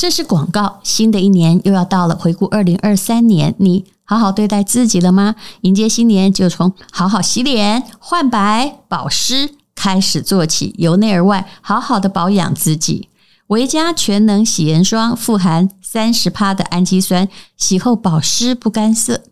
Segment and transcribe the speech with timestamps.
[0.00, 0.80] 这是广告。
[0.82, 5.34] 新的一年又要到了，回顾二零二三年，你好好对待自己了吗？
[5.60, 13.10] 迎接新年，就从好好洗脸、换白、保湿开始做起，由内而外，好好的保养自己。
[13.48, 17.28] 维嘉全能洗颜霜富含三十趴的氨基酸，
[17.58, 19.24] 洗后保湿不干涩。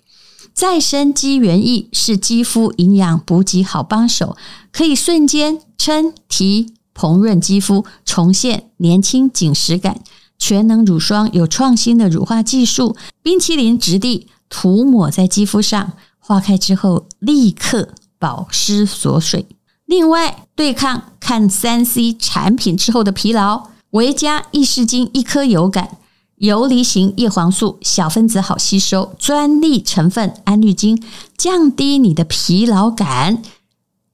[0.53, 4.37] 再生肌原液是肌肤营养补给好帮手，
[4.71, 10.03] 可以瞬间撑提膨润肌肤，重现年轻紧实感。
[10.39, 19.46] 全能乳霜有创新的乳化技术，冰淇淋质地涂抹在肌肤上，化开之后立刻保湿锁水。
[19.85, 25.99] 另外，对抗看三 C 产品之后的疲劳，维嘉益视金一颗油感，
[26.36, 31.02] 游离型叶黄素小分子好吸收，专利成分安绿金，
[31.36, 33.42] 降低你的疲劳感。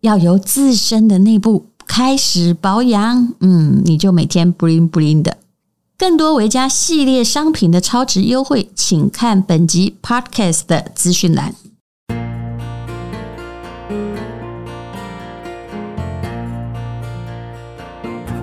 [0.00, 5.38] 要由自身的内部开始保养，嗯，你就每天 bling bling 的。
[5.96, 11.54] 更多维嘉系列商品的超值优惠，请看本集 Podcast 的资讯栏。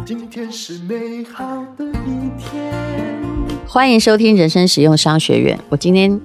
[0.05, 1.43] 今天是美好
[1.77, 2.73] 的一天。
[3.67, 5.59] 欢迎收听人生实用商学院。
[5.67, 6.21] 我今天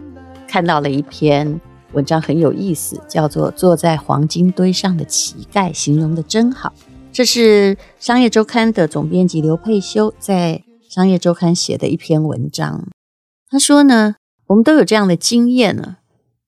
[0.46, 1.60] 看到了一篇
[1.92, 6.72] 文章，很有意思，叫做《坐在黄金堆上的乞丐》，形容的真好。
[7.12, 10.62] 这是商业周刊的总编辑刘佩修在。
[10.96, 12.88] 商业周刊写的一篇文章，
[13.50, 14.14] 他说呢，
[14.46, 15.98] 我们都有这样的经验呢，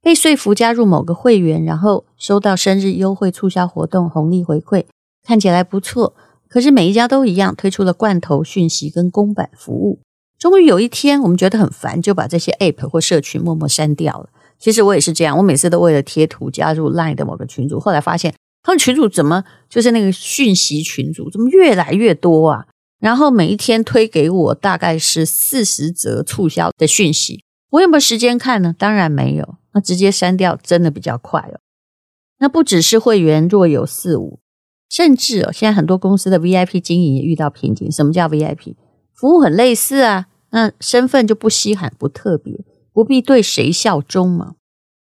[0.00, 4.86] 被说服加入某个会员，然后收到生日优惠、促销活动、红利回馈，
[5.22, 6.14] 看起来不错。
[6.48, 10.00] 可是每一家都一样，推出了罐头讯息跟公版服务。
[10.38, 14.30] 终于有一天，我们觉得很烦，就把这些 app 或社群默默删掉了。
[14.58, 22.66] 其实我也是这样，我每次都为了贴图加入 Line 的某个群组，后来发现他们群组怎么就是那个讯息群组，怎么越来越多啊？
[22.98, 28.74] 然后每一天推给我大概是四十则促销的讯息，我有没有时间看呢？
[28.76, 31.60] 当然没有，那直接删掉真的比较快哦。
[32.40, 34.40] 那不只是会员若有似无，
[34.88, 37.90] 甚至哦，现在很多公司的 VIP 经营也遇到瓶颈。
[37.90, 38.74] 什么叫 VIP？
[39.14, 44.54] 服务很类似啊，那身份就不稀罕、不特别，不必对谁效忠嘛。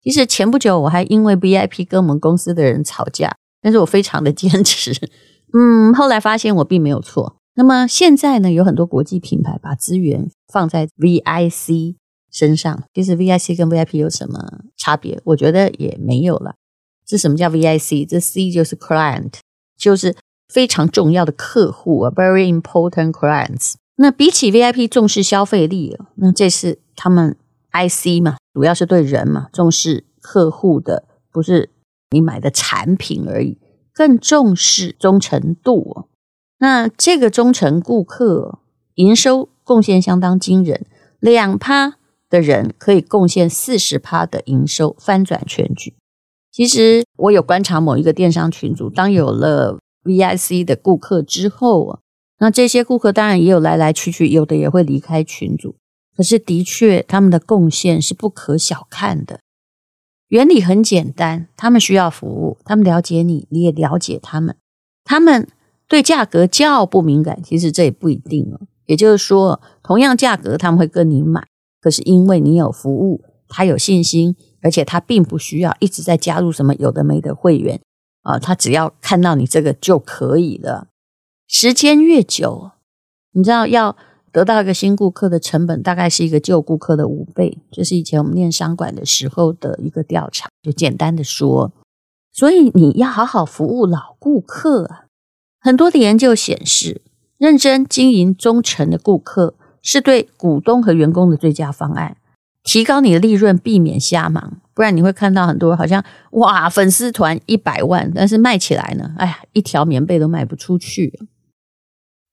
[0.02, 4.92] 其实前不久我还因为 VIP 跟我们公司的人吵架，但是我非常的坚持。
[5.52, 7.39] 嗯，后来发现我并没有错。
[7.54, 11.96] 那么现在呢，有很多国际品牌把资源放在 VIC
[12.30, 12.84] 身上。
[12.94, 15.20] 其实 VIC 跟 VIP 有什么差别？
[15.24, 16.54] 我觉得也没有了。
[17.04, 18.08] 这什么叫 VIC？
[18.08, 19.34] 这 C 就是 Client，
[19.76, 20.14] 就是
[20.48, 23.74] 非常重要的客户啊，Very important clients。
[23.96, 27.36] 那比起 VIP 重视消费力，那这是他们
[27.72, 31.70] IC 嘛，主要是对人嘛，重视客户的，不是
[32.10, 33.58] 你买的产品而已，
[33.92, 36.06] 更重视忠诚度。
[36.62, 38.58] 那这个忠诚顾客
[38.96, 40.86] 营收贡献相当惊人，
[41.18, 41.96] 两趴
[42.28, 45.94] 的人可以贡献四十趴的营收，翻转全局。
[46.52, 51.98] 其实我有观察某一个电商群组，当有了 VIC 的顾客之后啊，
[52.40, 55.76] 那这些顾客当然也有来来去去，有的也会离开群组。
[56.14, 59.40] 可是的确，他们的贡献是不可小看的。
[60.28, 64.56] 原理很简单，他们需要服务，他们了解你，你也了解他们，
[65.02, 65.48] 他们。
[65.90, 68.60] 对价格较不敏感，其实这也不一定哦。
[68.86, 71.44] 也就是说，同样价格他们会跟你买，
[71.80, 77.80] 可是因为你有服务，他有信心，而且他并不需要一直在加入什么有的没的会员
[78.22, 80.86] 啊，他只要看到你这个就可以了。
[81.48, 82.70] 时间越久，
[83.32, 83.96] 你知道要
[84.30, 91.72] 得到一个新顾客的成本大概是一个旧顾客的五倍，这是以前我们念商管的时候的一个调查，就简单的说，
[92.32, 94.88] 所以你要好好服务老顾客。
[95.60, 97.02] 很多的研究显示，
[97.36, 102.16] 认真经营忠诚的顾客是对股东和员工的最佳方案，
[102.62, 104.60] 提高你的利润，避免瞎忙。
[104.72, 111.20] 不然你会看到很多好像哇，粉丝团一百万，但是卖起来呢，哎呀，一条棉被都卖不出去。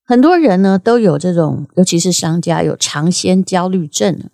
[0.06, 4.30] 很多人呢都有这种，尤其是商家有尝鲜焦虑症，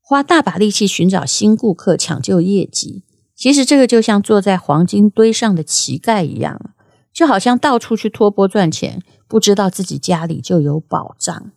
[0.00, 3.04] 花大把力气寻找新顾客，抢救业绩。
[3.36, 6.72] 其实这个就像坐在黄金堆上的乞丐一样。
[7.12, 11.50] 就好像到处去托钵赚钱，不知道自己家里就有保障。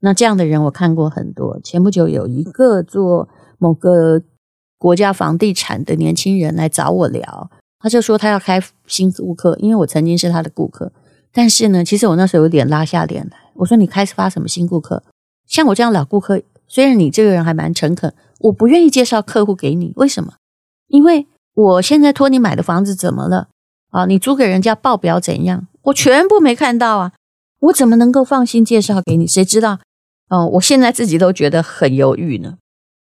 [0.00, 1.58] 那这样的人我看过很多。
[1.60, 3.28] 前不久有一个做
[3.58, 4.22] 某个
[4.76, 10.92] 国家房地产的年轻人来找我聊，他就说他要开新顾客，因为我曾经是他的顾客。
[11.32, 13.36] 但是呢，其实我那时候有点拉下脸来。
[13.54, 15.02] 我说你开发什么新顾客？
[15.46, 19.92] 像我这样老顾客，虽然你这个人还蛮诚恳，我不愿意介绍客户给你。
[19.96, 20.34] 为什么？
[20.88, 23.48] 因为我现在托你买的房子怎么了？
[23.94, 25.68] 啊，你租给人家报表怎样？
[25.82, 27.12] 我全部没看到啊！
[27.60, 29.24] 我怎么能够放心介绍给你？
[29.24, 29.78] 谁知道
[30.28, 32.56] 哦，我现在自己都觉得很犹豫呢。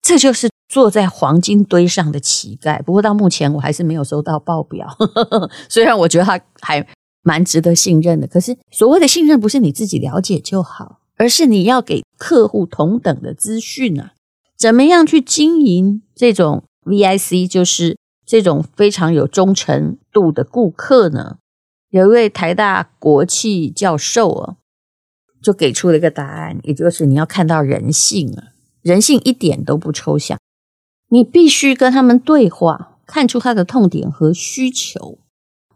[0.00, 2.80] 这就是坐在黄金堆上的乞丐。
[2.84, 6.86] 不过到目前我还是没有收到报表，呵呵，虽然我觉得他还
[7.22, 8.28] 蛮值得信任的。
[8.28, 14.12] 可是所谓的信任，不是你自己了解就好，而是你要给客户同等的资讯啊。
[14.56, 21.38] 怎么样去经营这种 VIC，就是这种非常有忠诚度的顾客呢？
[21.90, 24.56] 有一位台大国企教授啊，
[25.40, 28.48] 就给出了一个答案，也就是你要看到人性啊，
[28.82, 30.36] 人性一点都不抽象，
[31.08, 35.18] 你必须跟他们对话，看出他的痛点和需求。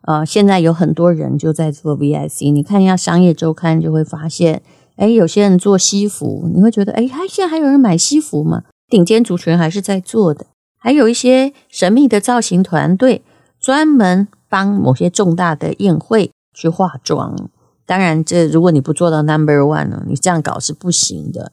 [0.02, 4.62] 啊、现在有很多人就在做 VIC，你看一下商业周刊就会发现，
[4.97, 8.64] 哎，有些人做西服，你会觉得，哎，还现在还有人买西服吗？
[8.88, 10.47] 顶尖族群还是在做的，
[10.81, 13.23] 还有一些神秘的造型团队，
[13.61, 17.50] 专门帮某些重大的宴会去化妆。
[17.85, 21.53] 当然，这如果你不做到 number one 呢，你这样搞是不行的。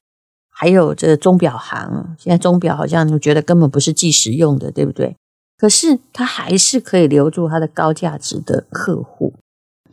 [0.49, 5.15] 还有这钟表行，现在钟表好像你觉得根本不是计时用的，对不对？
[5.57, 9.33] 可是它还是可以留住它的高价值的客户，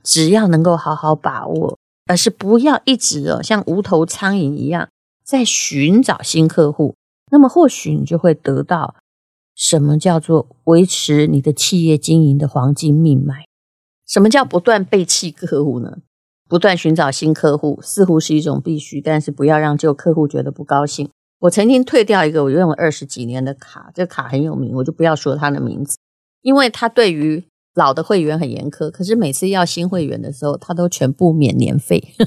[0.03, 4.89] 只要能够好好把握，而是不要一直哦像无头苍蝇一样
[5.25, 6.95] 在寻找新客户。
[7.31, 8.95] 那么或许你就会得到
[9.55, 13.45] 什么叫做维持你的企业经营的黄金命脉。
[14.07, 15.99] 什么叫不断背弃客户呢？
[16.47, 21.09] 不断寻找新客户似乎是一种必须，但是不要让旧客户觉得不高兴。
[21.41, 25.97] 我曾经退掉一个我用了二十几年的卡，这卡很有名，我就不要说他的名字，
[26.43, 32.15] 因为他对于老的会员很严苛，可是每次要新会员的时候，他都全部免年费。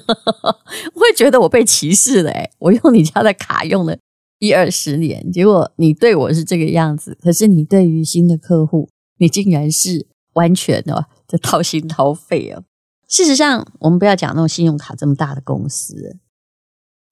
[0.93, 3.97] 我会觉得我被歧视了诶，我用你家的卡用了。
[4.39, 12.63] 一二十年，结果你对我是这个样子，可是你对于新的客户，你竟然是完全的就掏心掏肺啊！
[13.07, 16.17] 事实上，我们不要讲那种信用卡这么大的公司，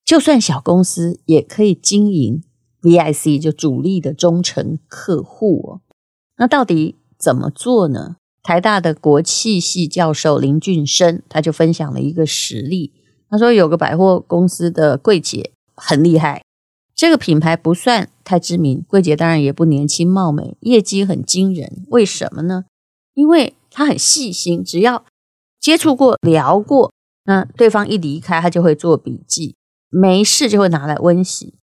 [0.04, 2.44] 就算小公司也可以经营
[2.82, 5.82] VIC，就主力的忠诚客户哦。
[6.38, 8.18] 那到底怎么做呢？
[8.44, 12.94] 台大的国企系教授林俊生他就分享了一个实例，
[13.28, 16.45] 他说有个百货公司的柜姐很厉害。
[16.96, 21.84] 这个品牌不算太知名，柜姐当然也不年轻貌美，业绩很惊人。
[21.90, 22.64] 为什么呢？
[23.14, 25.04] 因为她很细心，只要
[25.60, 26.94] 接触过、聊过，
[27.26, 29.56] 那对方一离开，她就会做笔记，
[29.90, 31.56] 没事就会拿来温习。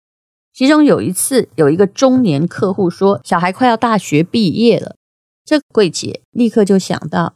[0.54, 4.98] 其中有一次，有一个中年客户说，小孩快要大学毕业了，
[5.46, 7.36] 这柜姐立刻就想到，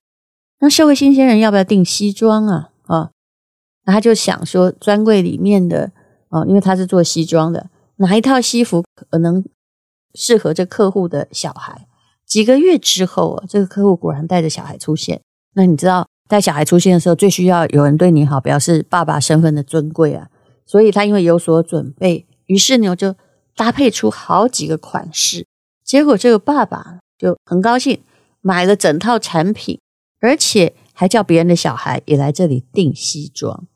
[0.60, 2.72] 那社会新鲜人要不要订西装啊？
[2.88, 3.12] 啊，
[3.86, 5.94] 那他就想说，专柜里面的
[6.28, 7.70] 哦，因为他是做西装的。
[7.98, 9.44] 哪一套西服可能
[10.14, 11.88] 适合这客户的小孩？
[12.26, 15.22] 几个月之后啊，这个客户果然带着小孩出现。
[15.54, 20.28] 那你知道带小孩出现的时候，最需要有人对你好，表示爸爸身份的尊贵啊。
[20.66, 23.16] 所以他因为有所准备，于是呢就
[23.56, 25.46] 搭配出好几个款式。
[25.84, 28.02] 结果这个爸爸就很高兴，
[28.42, 29.80] 买了整套产品，
[30.20, 33.68] 而且还叫别人的小孩也来这里订西装。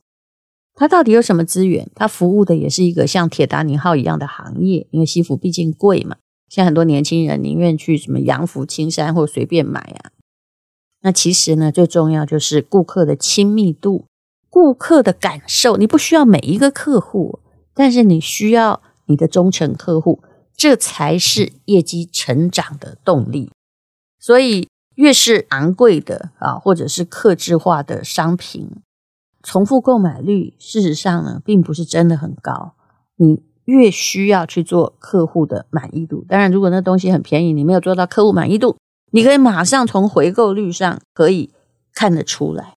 [0.79, 1.91] 它到底有什么资源？
[1.93, 6.15] 它服务的也是一个像铁达尼号一样的行业，因为西服毕竟贵嘛。
[6.47, 10.11] 像很多年轻人宁愿去什么洋服、青山或随便买啊。
[11.01, 14.05] 那其实呢，最重要就是顾客的亲密度、
[14.49, 15.75] 顾客的感受。
[15.75, 17.39] 你不需要每一个客户，
[17.73, 20.23] 但是你需要你的忠诚客户，
[20.55, 23.51] 这才是业绩成长的动力。
[24.17, 28.69] 所以，越是昂贵的啊，或者是克制化的商品。
[29.43, 32.73] 重复购买率，事实上呢，并不是真的很高。
[33.15, 38.77] 你越需要去做客户的满意度，当然，如果那东西很便宜，你没有做到客户满意度，
[39.11, 41.51] 你可以马上从回购率上可以
[41.93, 42.75] 看得出来。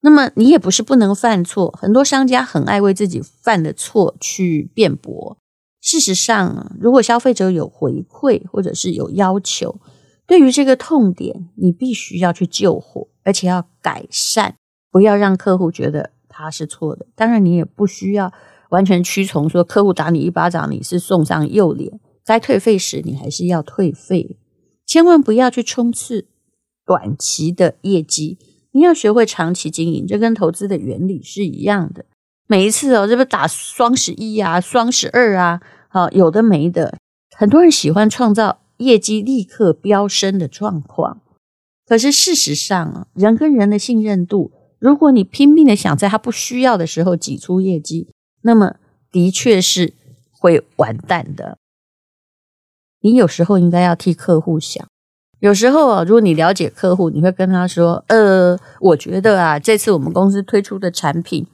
[0.00, 5.38] 那么，你也不是不能犯错，很多商家很爱为自己犯的错去辩驳。
[5.80, 9.80] 事实上，如果消费者有回馈或者是有要求，
[10.26, 14.56] 对于这个痛点，你必须要去救火，而且要改善。
[14.94, 18.32] 不要让客户觉得他是错的，当然你也不需要
[18.70, 24.38] 完全屈从，说客户打你一巴掌，你是送上右脸，该退费时你还是要退费，
[24.86, 26.28] 千万不要去冲刺
[26.86, 28.38] 短期的业绩，
[28.70, 32.04] 你要学会长期经营，这跟投资的原理是一样的。
[32.46, 36.96] 每一次哦，这不打双十一啊、双十二啊，好，有的没的，
[37.36, 41.20] 很多人喜欢创造业绩立刻飙升的状况，
[41.84, 44.52] 可是事实上啊，人跟人的信任度。
[44.84, 48.10] 如果你拼命的想在他不需要的时候挤出业绩，
[48.42, 48.76] 那么
[49.10, 49.94] 的确是
[50.30, 51.56] 会完蛋的。
[53.00, 54.86] 你有时候应该要替客户想。
[55.40, 61.46] 有时候啊，如果你了解客户，你会跟他说：“呃，我觉得啊，这次我们公司推出的产品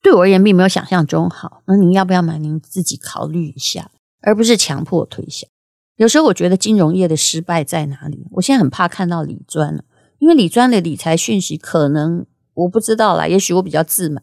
[0.00, 1.62] 对我而言并没有想象中好。
[1.66, 2.38] 那您要不要买？
[2.38, 3.90] 您自己考虑一下，
[4.22, 5.48] 而不是强迫推销。
[5.96, 8.28] 有时候我觉得金融业的失败在哪里？
[8.34, 9.82] 我现在很怕看到理专了，
[10.20, 12.24] 因为理专的理财讯息可能
[12.56, 14.20] 我不知道啦，也许我比较自满，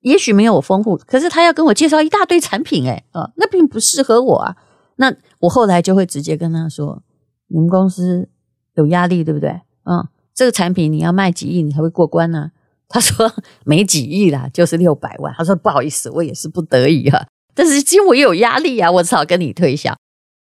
[0.00, 4.56] 也许没有我丰富，可是他要跟我介绍一大堆产品，诶啊，那并不适合我啊。
[4.96, 7.02] 那我后来就会直接跟他说
[7.48, 8.28] ：“你们公司
[8.74, 9.50] 有压力，对不对？
[9.82, 12.52] 啊，这个产品你要卖几亿，你才会过关呢？”
[12.86, 13.28] 他说
[13.64, 15.34] 没几亿啦，就是六百万。
[15.36, 19.96] 他说不好意思，我也是不得已啊，但是其实我也有压力啊，我只好跟你推销。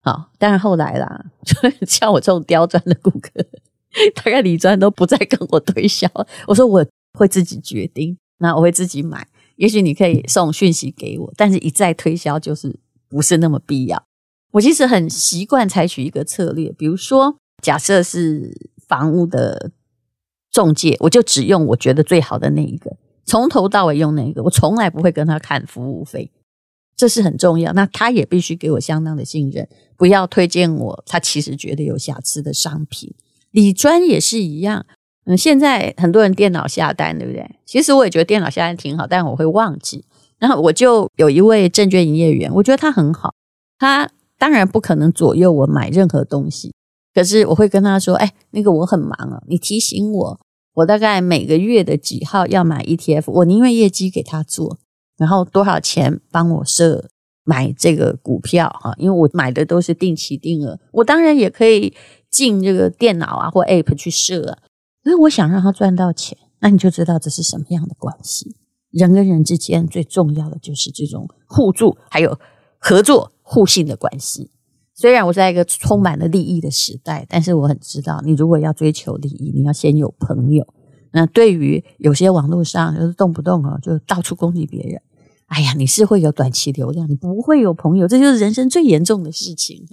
[0.01, 1.25] 好，但是后来啦，
[1.85, 3.29] 像我这种刁钻的顾客，
[4.15, 6.09] 大概李专都不再跟我推销。
[6.47, 9.27] 我说我会自己决定，那我会自己买。
[9.55, 14.03] 也许你可以送讯息给我，但是一再推销就是不是那么必要。
[14.51, 19.71] 我其实很习惯采取一个策略，比如说假设是房屋的。
[20.51, 26.31] 中介，我就只用我觉得最好的那一个，从头到尾用那一个，我从来不会跟他看服务费，
[26.97, 27.71] 这是很重要。
[27.73, 33.13] 那他也必须给我相当的信任，不要推荐我他其实觉得有瑕疵的商品。
[33.51, 34.87] 理专也是一样，
[35.29, 37.47] 嗯，现在很多人电脑下单，对不对？
[37.63, 40.03] 其实我也觉得电脑下单挺好，但我会忘记。
[40.39, 43.35] 然后我就有一位证券营业员，我觉得他很好，
[43.77, 44.09] 他
[44.39, 46.73] 当然不可能左右我买任何东西。
[47.13, 50.39] 可是我会跟他说：“哎，那个我很忙啊，你提醒我，
[50.73, 54.79] 我大概每个月的几号要买 ETF，我宁愿业绩给他做，
[55.17, 57.09] 然后多少钱帮我设
[57.43, 61.93] 买这个股票哈，因为我买的都是定期定额，我当然也可以
[62.31, 64.57] 进这个电脑啊或 App 去设啊，
[65.09, 68.55] 因为我想让他赚到钱，那你就知道这是什么样的关系。
[68.91, 72.39] 人跟人之间最重要的就是这种互助，还有
[72.77, 74.51] 合作互信的关系。”
[74.93, 80.67] 虽然我在一个充满了利益的时代，但是我很知道，你如果要追求利益，你要先有朋友。
[81.11, 85.01] 那对于有些网络上就是动不动啊就到处攻击别人，
[85.47, 89.87] 哎呀，你是会有短期流量，你不会有朋友，这就是人生最严重的事情。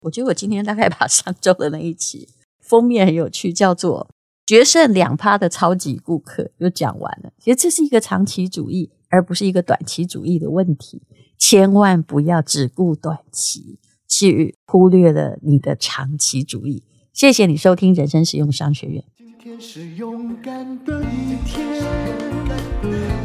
[0.00, 2.28] 我觉得我今天大概把上周的那一期
[2.60, 4.08] 封面很有趣，叫做
[4.48, 7.30] “决胜两趴的超级顾客”就讲完了。
[7.38, 11.02] 其实这是一个长期主义，而不是一个短期主义的问题。
[11.36, 13.78] 千万不要只顾短期。
[14.10, 16.82] 去忽略了你的长期主义。
[17.12, 19.04] 谢谢你收听人生实用商学院。
[19.18, 21.84] 今天是勇敢的一天，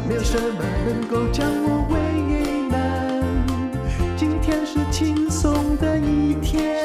[0.06, 3.46] 没有什么能够将我为难。
[4.14, 6.84] 今天是轻松的一天，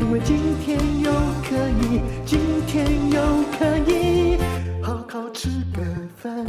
[0.00, 0.67] 因为今天，
[2.78, 3.20] 天又
[3.58, 4.38] 可以
[4.80, 5.82] 好好吃个
[6.16, 6.46] 饭，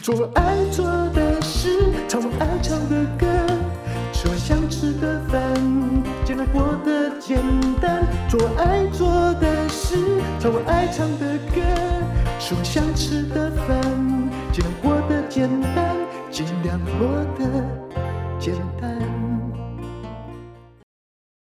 [0.00, 1.68] 做爱做的事。
[2.06, 3.26] 唱我爱唱的歌，
[4.12, 5.40] 吃我想吃的饭，
[6.24, 7.42] 尽量过得简
[7.80, 9.96] 单，做爱做的事，
[10.38, 11.60] 唱我爱唱的歌，
[12.38, 13.82] 吃我想吃的饭，
[14.52, 15.96] 尽量过得简单，
[16.30, 17.50] 尽量过得
[18.38, 18.93] 简单。